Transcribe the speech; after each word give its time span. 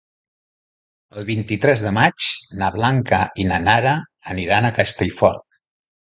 El 1.19 1.27
vint-i-tres 1.27 1.83
de 1.87 1.91
maig 1.97 2.29
na 2.63 2.71
Blanca 2.79 3.21
i 3.45 3.47
na 3.51 3.61
Nara 3.67 3.93
aniran 4.35 4.71
a 4.71 4.75
Castellfort. 4.81 5.63